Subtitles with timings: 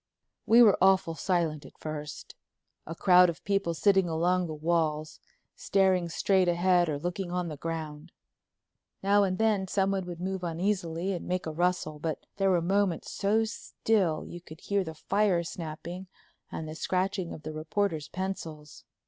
[0.47, 2.33] We were awful silent at first,
[2.87, 5.19] a crowd of people sitting along the walls,
[5.55, 8.11] staring straight ahead or looking on the ground.
[9.03, 13.11] Now and then someone would move uneasily and make a rustle, but there were moments
[13.11, 16.07] so still you could hear the fire snapping
[16.51, 18.83] and the scratching of the reporters' pencils.